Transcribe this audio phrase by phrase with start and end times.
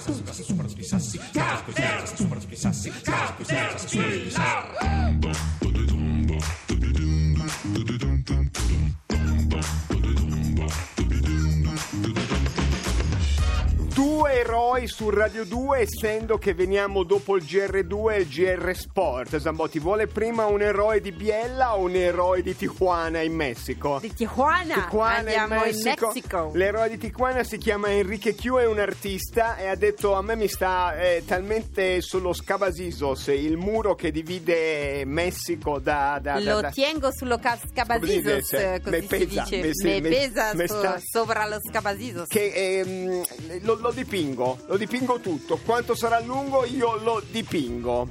[0.00, 0.40] Castilla,
[14.40, 19.36] eroi su Radio 2, essendo che veniamo dopo il GR2 e il GR Sport.
[19.36, 23.98] Zambotti, vuole prima un eroe di Biella o un eroe di Tijuana in Messico?
[24.00, 26.50] Di Tijuana, Tijuana andiamo in Messico.
[26.54, 30.36] L'eroe di Tijuana si chiama Enrique Q, è un artista e ha detto a me
[30.36, 36.18] mi sta eh, talmente sullo Scabasisos, il muro che divide Messico da...
[36.20, 39.60] da, da Lo da- tengo sullo ca- Scabasisos, così me pesa, dice.
[39.60, 42.26] me- Me, me- pesa me so- sopra lo Scabasisos.
[42.28, 43.24] che ehm,
[43.62, 45.58] lo, lo dipingo, lo dipingo tutto.
[45.64, 48.08] Quanto sarà lungo io lo dipingo.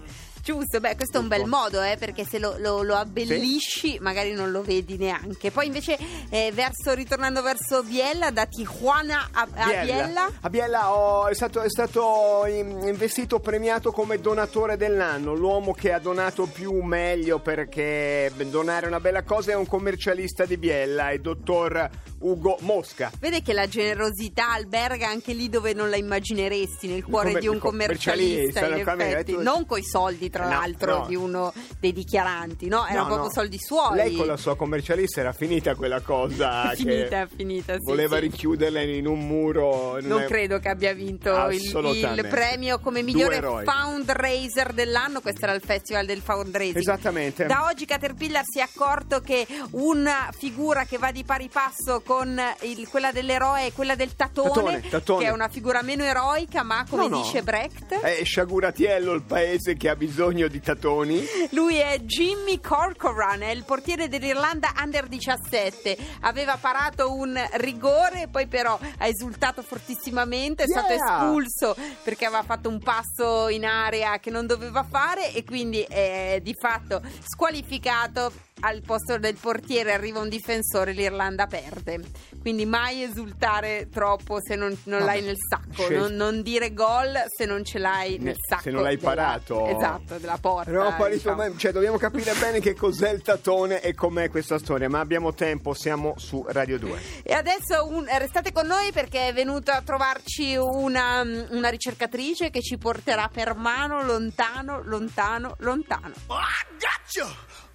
[0.49, 4.31] Giusto, beh, questo è un bel modo, eh, perché se lo, lo- lo abbellisci magari
[4.33, 5.51] non lo vedi neanche.
[5.51, 5.95] Poi invece,
[6.31, 11.61] eh, verso, ritornando verso Biella, da Tijuana a, a Biella, A Biella ho- è stato,
[11.61, 15.35] è stato in- investito, premiato come donatore dell'anno.
[15.35, 20.57] L'uomo che ha donato più meglio perché donare una bella cosa è un commercialista di
[20.57, 21.87] Biella, il dottor
[22.21, 23.11] Ugo Mosca.
[23.19, 27.47] vede che la generosità alberga anche lì dove non la immagineresti, nel cuore come- di
[27.47, 29.37] un commercialista, commercialista, in come- effetti.
[29.43, 31.05] Non coi soldi, tra No, l'altro, no.
[31.07, 32.85] di uno dei dichiaranti, no?
[32.87, 33.95] Erano No, proprio soldi suoi.
[33.95, 36.71] Lei con la sua commercialista era finita quella cosa.
[36.79, 38.21] Finita, finita, sì, Voleva sì.
[38.21, 39.99] richiuderla in un muro.
[40.01, 45.21] Non è- credo che abbia vinto il, il premio come migliore fundraiser dell'anno.
[45.21, 46.77] Questo era il festival del fundraising.
[46.77, 47.45] Esattamente.
[47.45, 52.39] Da oggi Caterpillar si è accorto che una figura che va di pari passo con
[52.61, 55.23] il- quella dell'eroe è quella del tatone, Tatone, tatone.
[55.23, 59.89] che è una figura meno eroica, ma come dice Brecht, È Sciaguratiello il paese che
[59.89, 61.23] ha bisogno di tatoni.
[61.51, 65.97] Lui è Jimmy Corcoran, è il portiere dell'Irlanda Under 17.
[66.21, 71.23] Aveva parato un rigore, poi però ha esultato fortissimamente, è stato Yeah!
[71.23, 76.39] espulso perché aveva fatto un passo in area che non doveva fare e quindi è
[76.41, 78.31] di fatto squalificato.
[78.61, 81.99] Al posto del portiere arriva un difensore, l'Irlanda perde.
[82.41, 87.45] Quindi mai esultare troppo se non, non l'hai nel sacco, non, non dire gol se
[87.45, 88.69] non ce l'hai nel Se sacco.
[88.71, 89.65] non l'hai della- parato.
[89.65, 90.71] Esatto, della porta.
[90.71, 91.55] No, diciamo.
[91.57, 95.73] cioè, dobbiamo capire bene che cos'è il tatone e com'è questa storia, ma abbiamo tempo,
[95.73, 96.99] siamo su Radio 2.
[97.23, 102.61] E adesso un- restate con noi perché è venuta a trovarci una, una ricercatrice che
[102.61, 106.11] ci porterà per mano lontano, lontano, lontano.
[106.27, 107.27] Oh, I got you.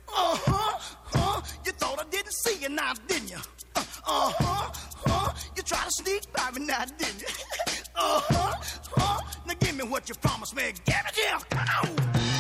[0.06, 0.63] Uh
[2.64, 3.36] I didn't you now, didn't you?
[3.76, 4.72] Uh huh.
[5.06, 7.28] Uh, you tried to sneak by me now, didn't you?
[7.97, 8.54] Uh huh.
[8.97, 10.72] Uh, now give me what you promised me.
[10.84, 11.38] Give it here.
[11.50, 12.34] Come on.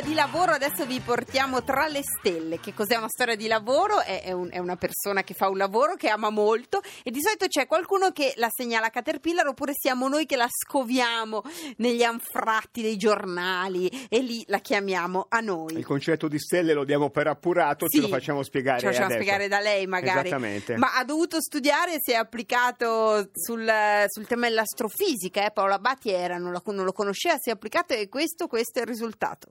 [0.00, 2.58] Storia di lavoro, adesso vi portiamo tra le stelle.
[2.58, 4.00] Che cos'è una storia di lavoro?
[4.00, 7.20] È, è un- è una persona che fa un lavoro che ama molto e di
[7.20, 11.42] solito c'è qualcuno che la segnala a Caterpillar oppure siamo noi che la scoviamo
[11.78, 15.74] negli anfratti dei giornali e lì la chiamiamo a noi.
[15.76, 18.92] Il concetto di stelle lo diamo per appurato, Sì, ce lo facciamo spiegare Ce lo
[18.92, 19.22] facciamo adesso.
[19.22, 20.28] spiegare da lei magari.
[20.28, 20.76] Esattamente.
[20.76, 23.70] Ma ha dovuto studiare, si è applicato sul,
[24.06, 25.44] sul tema dell'astrofisica.
[25.44, 25.50] Eh?
[25.50, 28.82] Paolo Abbati era, non, lo- non lo conosceva, si è applicato e questo, questo è
[28.82, 29.48] il risultato.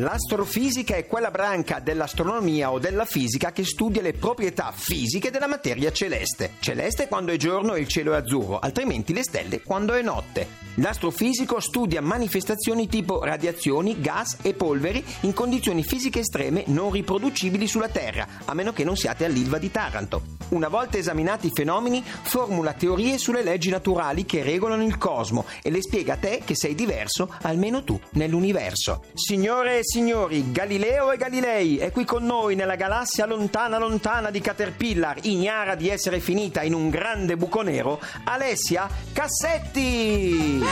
[0.00, 5.92] L'astrofisica è quella branca dell'astronomia o della fisica che studia le proprietà fisiche della materia
[5.92, 6.52] celeste.
[6.58, 10.46] Celeste quando è giorno e il cielo è azzurro, altrimenti le stelle quando è notte.
[10.76, 17.88] L'astrofisico studia manifestazioni tipo radiazioni, gas e polveri in condizioni fisiche estreme non riproducibili sulla
[17.88, 20.39] Terra, a meno che non siate all'Ilva di Taranto.
[20.50, 25.70] Una volta esaminati i fenomeni, formula teorie sulle leggi naturali che regolano il cosmo e
[25.70, 29.04] le spiega a te che sei diverso, almeno tu, nell'universo.
[29.14, 34.40] Signore e signori, Galileo e Galilei è qui con noi nella galassia lontana lontana di
[34.40, 40.62] Caterpillar, ignara di essere finita in un grande buco nero, Alessia Cassetti!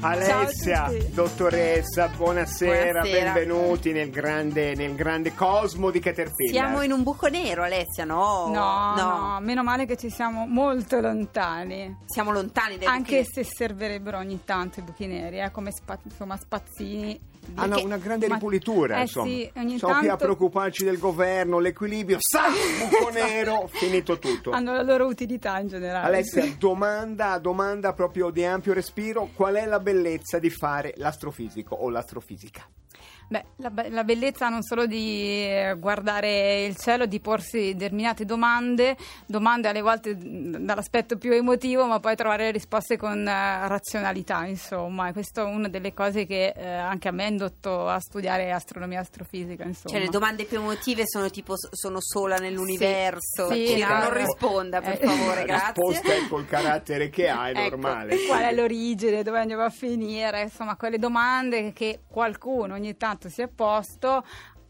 [0.00, 3.32] Alessia, dottoressa, buonasera, Buonasera.
[3.32, 6.52] benvenuti nel grande, nel grande cosmo di Caterpillar.
[6.52, 8.48] Siamo in un buco nero, Alessia, no?
[8.52, 11.96] No, no, meno male che ci siamo molto lontani.
[12.06, 15.98] Siamo lontani dai Anche buchi se servirebbero ogni tanto i buchi neri, eh, come spa-
[16.02, 17.34] insomma, spazzini.
[17.54, 19.26] Hanno Perché- una grande Ma- ripulitura, eh insomma.
[19.28, 22.42] sì, ogni Siamo qui a tanto- preoccuparci del governo, l'equilibrio, sa,
[22.88, 24.50] buco nero, finito tutto.
[24.50, 26.06] Hanno la loro utilità in generale.
[26.06, 26.56] Alessia, sì.
[26.58, 32.66] domanda, domanda proprio di ampio respiro, qual è la bellezza di fare l'astrofisico o l'astrofisica?
[33.28, 38.24] Beh, la, be- la bellezza non solo di eh, guardare il cielo, di porsi determinate
[38.24, 38.96] domande,
[39.26, 44.44] domande alle volte mh, dall'aspetto più emotivo, ma poi trovare le risposte con eh, razionalità,
[44.44, 45.08] insomma.
[45.08, 48.52] E questa è una delle cose che eh, anche a me ha indotto a studiare
[48.52, 49.94] astronomia e astrofisica, insomma.
[49.96, 53.50] Cioè, le domande più emotive sono tipo sono sola nell'universo.
[53.50, 54.12] Sì, Sì, no, non no.
[54.12, 56.24] risponda, per Eh, favore, La risposta grazie.
[56.26, 57.60] è col carattere che ha, è Ecco.
[57.76, 58.16] normale.
[58.26, 63.42] qual è l'origine, dove andiamo a finire, insomma, quelle domande che qualcuno ogni tanto si
[63.42, 64.24] è posto.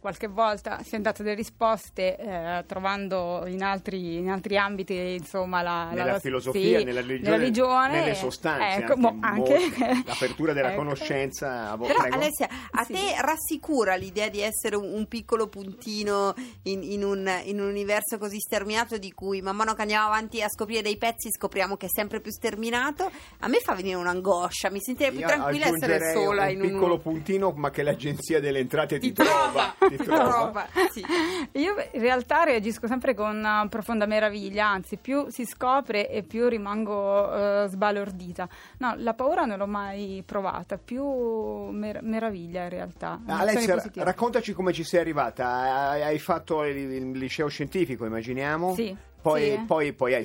[0.07, 5.63] Qualche volta si è dato delle risposte eh, trovando in altri, in altri ambiti insomma,
[5.63, 9.59] la, Nella la- filosofia, sì, nella religione, nella religione, nelle sostanze, ecco, anche, mo- anche-
[9.59, 10.03] molto.
[10.07, 10.77] l'apertura della ecco.
[10.77, 11.73] conoscenza.
[11.73, 12.15] a vo- Però prego.
[12.15, 12.93] Alessia, a Sì.
[12.93, 18.17] te rassicura l'idea di essere un, un piccolo puntino in, in un, in un universo
[18.17, 21.87] così sterminato di cui man mano che andiamo avanti a scoprire dei pezzi scopriamo che
[21.87, 23.11] è sempre più sterminato?
[23.41, 26.95] A me fa venire un'angoscia, mi sentirei più Io tranquilla essere sola un in piccolo
[26.95, 27.03] un...
[27.03, 29.96] puntino, ma che l'agenzia delle entrate ti, Ti trova, trova.
[29.97, 31.05] Trova, sì.
[31.53, 36.49] Io in realtà reagisco sempre con eh, profonda meraviglia, anzi più si scopre e più
[36.49, 38.49] rimango eh, sbalordita.
[38.79, 43.21] No, la paura non l'ho mai provata, più mer- meraviglia in realtà.
[43.27, 44.05] emozioni Alessia, positive.
[44.05, 45.49] raccontaci come ci sei arrivata.
[45.91, 48.75] Hai, hai fatto il, il liceo scientifico, immaginiamo?
[48.75, 48.97] Sì,
[49.27, 49.59] Poi, sì.
[49.67, 50.25] poi, poi hai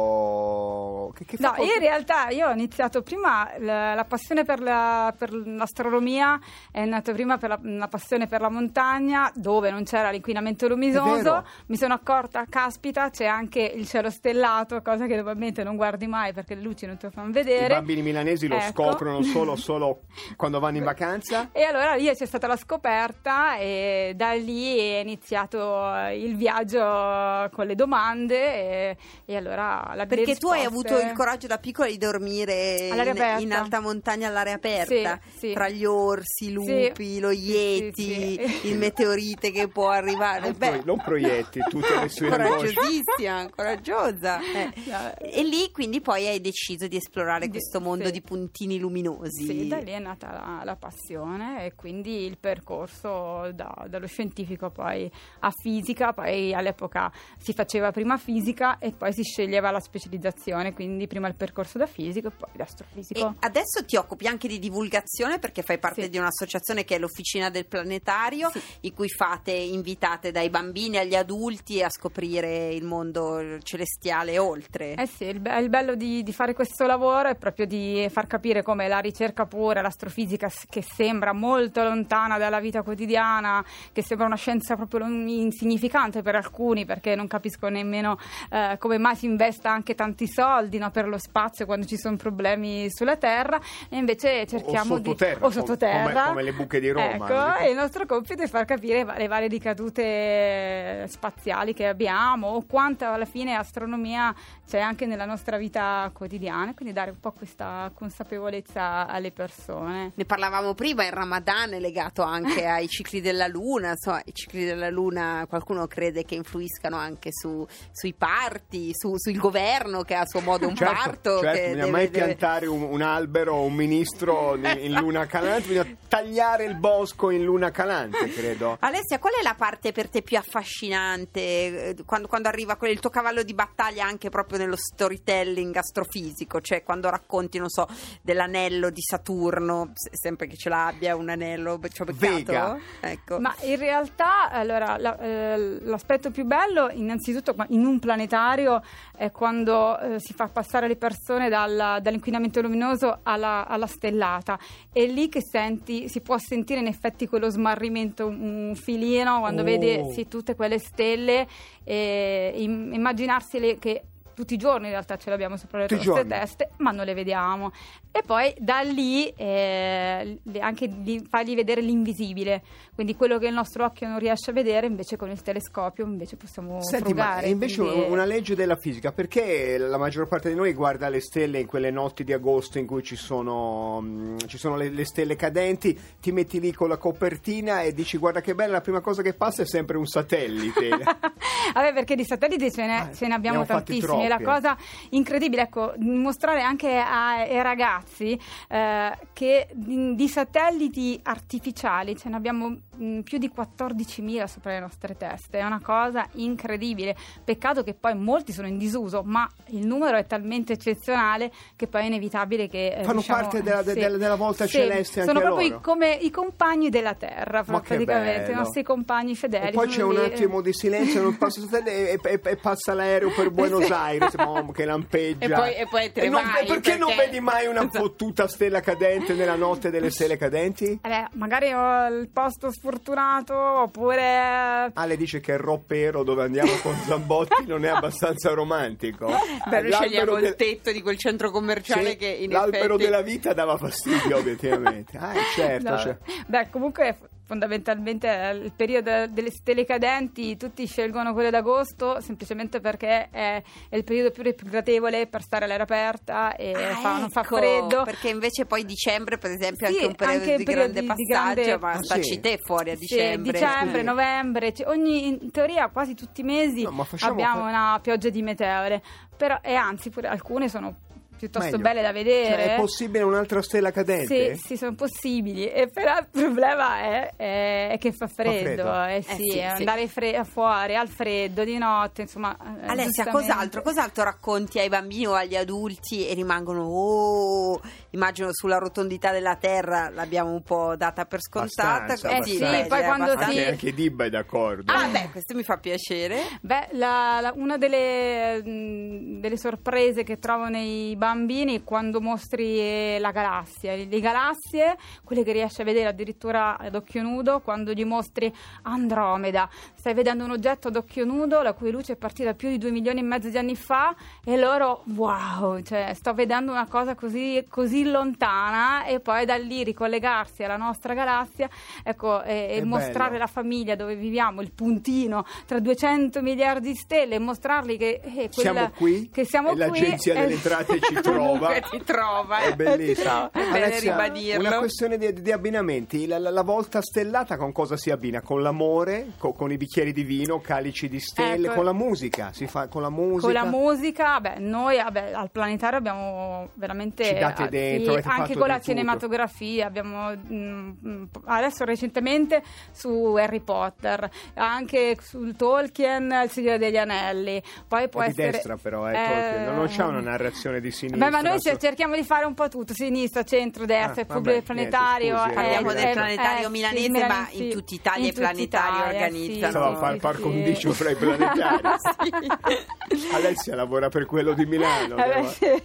[0.00, 1.12] studiato.
[1.14, 5.32] Che, che No, in realtà io ho iniziato prima la, la passione per, la- per
[5.32, 6.38] l'astronomia
[6.72, 11.44] è nata prima per la, la passione per la montagna dove non c'era l'inquinamento luminoso.
[11.66, 16.32] Mi sono accorta, caspita, c'è anche il cielo stellato, cosa che normalmente non guardi mai
[16.32, 17.74] perché le luci non te lo fanno I vedere.
[17.74, 18.82] bambini milanesi lo Ecco.
[18.84, 20.00] scoprono solo, solo
[20.36, 21.50] quando vanno in vacanza.
[21.52, 27.66] E allora lì c'è stata la scoperta e da lì è iniziato il viaggio con
[27.66, 31.98] le domande e, e allora la Perché tu hai avuto il coraggio da piccola di
[31.98, 35.52] dormire in, in alta montagna all'aria aperta, Sì, sì.
[35.52, 37.20] tra gli orsi, i lupi, Sì.
[37.20, 38.66] lo Sì, yeti, sì, sì.
[38.68, 40.40] il meteorite che può arrivare.
[40.40, 42.72] Non, Beh, pro- non proietti tutte le sue angosce.
[42.74, 44.40] coraggiosissima, coraggiosa.
[44.40, 44.72] Eh.
[44.86, 45.14] No.
[45.18, 48.12] E lì quindi poi hai deciso di esplorare Di- questo mondo sì.
[48.12, 49.44] di puntini luminosi.
[49.46, 54.70] Sì, da lì è nata la, la passione e quindi il percorso da- dallo scientifico
[54.70, 60.72] poi a fisica, poi all'epoca si faceva prima fisica e poi si sceglieva la specializzazione,
[60.72, 63.34] quindi prima il percorso da fisico e poi E l'astrofisico.
[63.40, 66.08] adesso ti occupi anche di divulgazione perché fai parte Sì.
[66.10, 68.60] di un'associazione che è l'Officina del Planetario, Sì.
[68.82, 74.94] in cui fate invitate dai bambini agli adulti a scoprire il mondo celestiale e oltre.
[74.94, 78.26] Eh sì, il, be- il bello di, di fare questo lavoro è proprio di far
[78.26, 84.26] capire come la ricerca pura, l'astrofisica che sembra molto lontana dalla vita quotidiana, che sembra
[84.26, 88.18] una scienza proprio insignificante per alcuni perché non capiscono nemmeno
[88.50, 92.16] eh, come mai si investa anche tanti soldi no, per lo spazio quando ci sono
[92.16, 96.10] problemi sulla Terra e invece cerchiamo di sottoterra, o sottoterra.
[96.10, 99.26] come- come le buche di Roma, ecco, e il nostro compito è far capire le
[99.26, 104.34] varie ricadute spaziali che abbiamo o quanta alla fine astronomia
[104.68, 110.12] c'è anche nella nostra vita quotidiana quindi dare un po' questa consapevolezza alle persone.
[110.14, 114.64] Ne parlavamo prima, il Ramadan è legato anche ai cicli della Luna, insomma i cicli
[114.64, 117.59] della Luna qualcuno crede che influiscano anche su-
[117.92, 121.40] sui parti, su- sul governo che ha a suo modo un Certo, parto.
[121.40, 124.92] certo, che bisogna deve- mai deve- piantare un, un albero o un ministro in, in
[124.94, 128.76] luna calante, bisogna tagliare il bosco in luna calante, credo.
[128.80, 133.00] Alessia, qual è la parte per te più affascinante eh, quando, quando arriva quel- il
[133.00, 136.60] tuo cavallo di battaglia anche proprio nello storytelling astrofisico?
[136.60, 137.86] Cioè quando racconti, non so,
[138.22, 142.80] dell'anello di Saturno, se- sempre che ce l'abbia un anello, ci ho beccato?
[143.00, 143.38] Ecco.
[143.40, 148.82] Ma in realtà allora, la- eh, l'aspetto più bello innanzitutto qua- in un planetario
[149.16, 154.58] è quando eh, si fa passare le persone dalla- dall'inquinamento luminoso alla, alla stellata.
[154.92, 159.64] È lì che senti, si può sentire in effetti quello smarrimento, un, filino quando Oh.
[159.64, 161.46] vede sì, tutte quelle stelle
[161.84, 164.02] e im- immaginarsele che
[164.40, 166.40] tutti i giorni in realtà ce l'abbiamo sopra le Tutti nostre giorni.
[166.40, 167.72] teste, ma non le vediamo.
[168.10, 172.62] E poi da lì eh, anche di fargli vedere l'invisibile,
[172.94, 176.36] quindi quello che il nostro occhio non riesce a vedere, invece con il telescopio invece
[176.36, 177.46] possiamo Senti, ma frugare.
[177.46, 181.20] è invece quindi- una legge della fisica, perché la maggior parte di noi guarda le
[181.20, 185.04] stelle in quelle notti di agosto in cui ci sono, mm, ci sono le, le
[185.04, 189.00] stelle cadenti, ti metti lì con la copertina e dici guarda che bella, la prima
[189.00, 190.88] cosa che passa è sempre un satellite.
[191.74, 194.00] Vabbè, perché di satelliti ce ne, Ah, ce ne abbiamo tantissimi.
[194.30, 194.76] La cosa
[195.10, 202.76] incredibile, ecco, mostrare anche ai ragazzi eh, che di, di satelliti artificiali ce ne abbiamo
[202.96, 205.58] mh, più di 14.000 sopra le nostre teste.
[205.58, 207.16] È una cosa incredibile.
[207.44, 212.02] Peccato che poi molti sono in disuso, ma il numero è talmente eccezionale che poi
[212.02, 212.94] è inevitabile che.
[212.98, 213.94] eh, Fanno diciamo, parte della- sì.
[213.94, 215.80] della- della volta Sì, celeste anche Sono proprio loro.
[215.80, 219.68] i- come i compagni della Terra, praticamente, i nostri compagni fedeli.
[219.68, 220.62] E poi c'è sono un lì, attimo eh.
[220.62, 223.88] di silenzio, non passa e, e- e passa l'aereo per Buenos Sì.
[224.20, 225.44] Aires oh, che lampeggia.
[225.44, 227.98] E poi- e poi te ne non- vai, perché, non perché- vedi mai una Esatto.
[227.98, 230.84] fottuta stella cadente nella notte delle stelle cadenti?
[231.02, 236.72] Eh beh, magari ho il posto sfortunato oppure Ale dice che il roppero dove andiamo
[236.82, 239.28] con Zambotti non è abbastanza romantico.
[239.68, 243.02] Beh, noi scegliamo il del- tetto di quel centro commerciale Sì, che in l'albero effetti...
[243.04, 245.16] della vita dava fastidio obiettivamente.
[245.18, 245.90] Ah, certo.
[245.90, 245.98] No.
[245.98, 246.16] cioè.
[246.46, 247.16] Beh, comunque
[247.54, 253.96] fondamentalmente eh, il periodo delle stelle cadenti tutti scelgono quello d'agosto semplicemente perché è, è
[253.96, 258.04] il periodo più gradevole per stare all'aria aperta e Ah, fa- non fa ecco, freddo.
[258.04, 261.06] perché invece poi dicembre per esempio è Sì, anche un periodo anche di grande di
[261.08, 262.40] passaggio grande- ma Ah, stacci sì.
[262.40, 264.04] te fuori a Sì, dicembre dicembre, scusi.
[264.04, 268.42] novembre, cioè ogni, in teoria quasi tutti i mesi No, abbiamo fa- una pioggia di
[268.42, 269.02] meteore,
[269.36, 270.94] però, e anzi pure alcune sono
[271.40, 271.82] piuttosto Meglio.
[271.82, 272.64] belle da vedere.
[272.64, 274.54] Cioè, è possibile un'altra stella cadente?
[274.56, 275.66] Sì, sì, sono possibili.
[275.66, 278.82] E però il problema è, è- è che fa freddo.
[278.82, 279.04] freddo.
[279.04, 279.60] Eh Eh sì, sì, sì.
[279.60, 282.54] andare fre- fuori al freddo di notte, insomma.
[282.82, 287.80] eh, Alessia, cos'altro, cos'altro racconti ai bambini o agli adulti e rimangono, oh,
[288.10, 292.02] immagino sulla rotondità della Terra l'abbiamo un po' data per scontata.
[292.12, 294.92] Abbastanza, Eh sì, poi quando si- Anche, anche Dibba è d'accordo.
[294.92, 296.42] Ah, beh, questo mi fa piacere.
[296.60, 302.78] Beh, la- la- una delle, mh, delle sorprese che trovo nei bambini è quando mostri
[302.78, 307.92] eh, la galassia, le, galassie, quelle che riesci a vedere addirittura ad occhio nudo, quando
[307.92, 309.68] gli mostri Andromeda.
[309.94, 312.90] Stai vedendo un oggetto ad occhio nudo, la cui luce è partita più di due
[312.90, 317.64] milioni e mezzo di anni fa, e loro, wow, cioè, sto vedendo una cosa così,
[317.68, 321.68] così lontana, e poi da lì ricollegarsi alla nostra galassia,
[322.02, 323.44] ecco, e, e mostrare bello.
[323.44, 328.50] la famiglia dove viviamo, il puntino tra 200 miliardi di stelle e mostrargli che eh,
[328.52, 331.38] quella- Siamo qui che siamo e l'agenzia qui, delle eh, entrate ci trova.
[331.38, 332.58] Comunque ti trova.
[332.58, 332.76] È eh.
[332.76, 333.52] bellissimo.
[333.52, 334.68] È bene Alessia, ribadirlo.
[334.68, 336.26] Una questione di, di abbinamenti.
[336.26, 338.40] La, la- la volta stellata con cosa si abbina?
[338.42, 341.76] Con l'amore, co- con, i bicchieri di vino, calici di stelle, Ecco.
[341.76, 342.50] con la musica.
[342.52, 343.40] Si fa con la musica.
[343.40, 348.18] Con la musica, beh, noi vabbè, al planetario abbiamo veramente Ci date eh, dentro, sì,
[348.18, 348.84] anche fatto con di la tutto.
[348.90, 356.96] cinematografia, abbiamo mm, mm, adesso recentemente su Harry Potter, anche sul Tolkien, Il Signore degli
[356.96, 357.62] Anelli.
[357.86, 359.74] Poi può È di essere destra però, eh, eh, Tolkien.
[359.74, 361.09] non c'è una narrazione di sinistra.
[361.10, 361.30] Sinistra.
[361.30, 364.26] Beh, ma noi se cerchiamo di fare un po' tutto, sinistra, centro, destra, Ah, il
[364.26, 365.34] pubblico vabbè, planetario.
[365.34, 368.30] niente, scusi, eh, Parliamo del eh, planetario eh, milanese, sì, ma in tutta Italia in
[368.30, 368.62] i planetari
[368.96, 369.52] Italia, organizzano.
[369.64, 370.42] sì, Stava a sì, fare sì, par sì.
[370.42, 371.82] condicio fra i planetari.
[373.32, 375.16] Alessia lavora per quello di Milano.
[375.16, 375.82] Eh, beh, però- sì.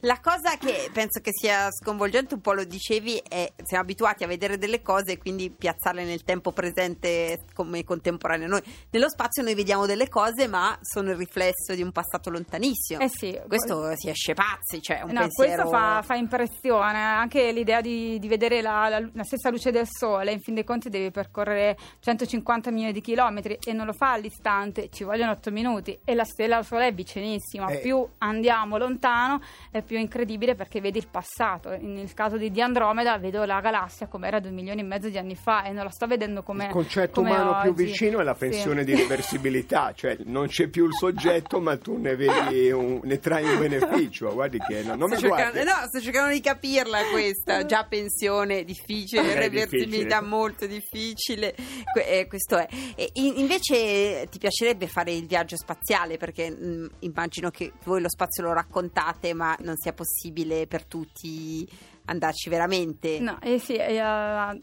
[0.00, 4.26] La cosa che penso che sia sconvolgente, un po' lo dicevi, è siamo abituati a
[4.26, 8.48] vedere delle cose e quindi piazzarle nel tempo presente come contemporaneo.
[8.48, 13.00] Noi nello spazio noi vediamo delle cose, ma sono il riflesso di un passato lontanissimo.
[13.00, 13.38] Eh sì.
[13.46, 18.18] Questo si esce pazzi, cioè un No, pensiero questo fa, fa impressione, anche l'idea di,
[18.18, 21.76] di vedere la, la- la stessa luce del sole, in fin dei conti devi percorrere
[22.00, 26.24] 150 milioni di chilometri e non lo fa all'istante, ci vogliono 8 minuti e la
[26.24, 27.78] stella al sole è vicinissima, Eh.
[27.78, 29.40] più andiamo lontano
[29.70, 34.06] è più incredibile perché vedi il passato, nel caso di, di Andromeda vedo la galassia
[34.08, 36.64] come era 2 milioni e mezzo di anni fa e non la sto vedendo come
[36.66, 37.84] Il concetto come umano più oggi.
[37.84, 38.38] vicino è la Sì.
[38.40, 43.18] pensione di reversibilità, cioè non c'è più il soggetto, ma tu ne vedi un- ne
[43.18, 44.34] trai un beneficio.
[44.40, 45.70] Guardi che no, non mi Sto cercando, guardi.
[45.70, 47.64] no, sto cercando di capirla questa.
[47.66, 51.54] Già pensione difficile, reversibilità molto difficile.
[51.92, 52.66] Que- eh, questo è.
[52.94, 56.16] E in- invece ti piacerebbe fare il viaggio spaziale?
[56.16, 61.68] Perché mh, immagino che voi lo spazio lo raccontate, ma non sia possibile per tutti
[62.06, 63.18] andarci veramente.
[63.20, 63.96] No, eh sì, eh,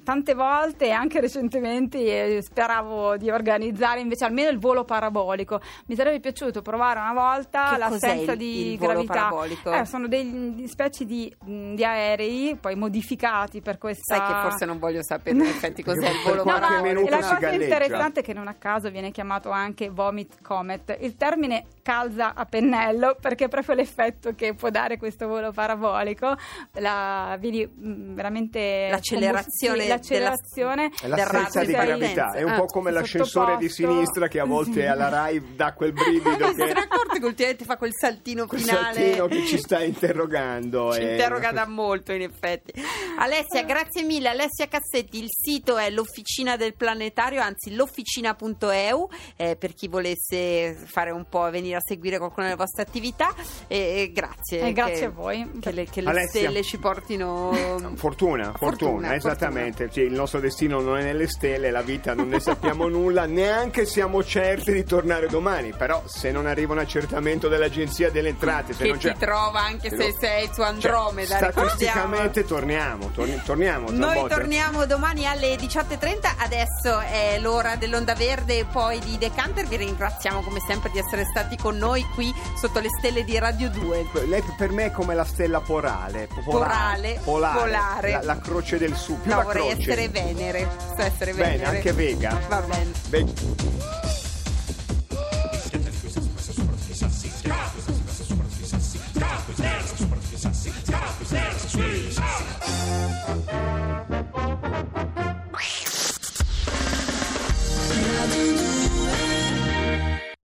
[0.04, 5.60] tante volte, anche recentemente, eh, speravo di organizzare invece almeno il volo parabolico.
[5.88, 9.14] Mi sarebbe piaciuto provare una volta Che l'assenza cos'è il- di il volo gravità.
[9.14, 9.72] parabolico?
[9.74, 14.16] Eh, sono degli specie di, mh, di aerei, poi modificati per questa...
[14.16, 17.18] Sai che forse non voglio sapere in effetti cos'è il volo No, ma minuto la
[17.18, 17.64] cosa galleggia.
[17.64, 20.98] interessante è che non a caso viene chiamato anche vomit comet.
[21.02, 26.36] Il termine calza a pennello perché è proprio l'effetto che può dare questo volo parabolico.
[26.74, 32.52] La, vedi mh, veramente L'accelerazione sì, l'accelerazione È del l'assenza raggio di gravità, è un
[32.52, 36.72] Ah, po' come l'ascensore di sinistra che a volte alla Rai dà quel brivido che
[36.72, 38.94] accorti che ultimamente fa quel saltino quel finale.
[38.94, 40.94] saltino che ci sta interrogando.
[40.94, 42.74] Ci e- interroga da molto in effetti.
[43.20, 44.30] Alessia, grazie mille.
[44.30, 51.12] Alessia Cassetti, il sito è l'Officina del Planetario, anzi l'officina.eu eh, per chi volesse fare
[51.12, 53.34] un po' venire a seguire qualcuna delle vostre attività.
[53.68, 54.62] E, e grazie.
[54.62, 55.50] Eh, grazie che- a voi.
[55.60, 57.17] Che le, che le stelle ci portino.
[57.98, 59.90] Fortuna, fortuna, Fortuna, esattamente.
[59.92, 63.86] Sì, il nostro destino non è nelle stelle, la vita non ne sappiamo nulla, neanche
[63.86, 65.74] siamo certi di tornare domani.
[65.74, 69.16] Però, se non arriva un accertamento dell'Agenzia delle Entrate, se Che non ti c'è.
[69.18, 71.38] trova anche se Cioè, sei su Andromeda.
[71.38, 71.52] ricordiamo.
[71.68, 73.88] statisticamente torniamo, torni- torniamo.
[73.90, 79.66] Noi po', torniamo domani alle 18.30, adesso è l'ora dell'Onda Verde e poi di Decanter,
[79.68, 83.70] vi ringraziamo come sempre di essere stati con noi qui sotto le stelle di Radio
[83.70, 84.06] 2.
[84.28, 86.28] Lei per me è come la stella porale.
[86.44, 88.12] Porale, polare, polare.
[88.12, 89.20] La, la croce del su.
[89.22, 89.82] Più No, la vorrei croce.
[89.92, 91.76] essere Venere, so essere Bene, Venere.
[91.78, 92.40] anche Vega.
[92.48, 92.92] Va bene.
[93.10, 93.26] Ve-